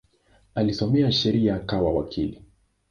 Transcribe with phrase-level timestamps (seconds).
[0.55, 2.43] Alisoma sheria akawa wakili.